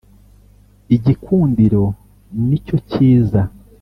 igikundiro 0.95 1.83
nicyo 2.47 2.77
cyiza. 2.89 3.41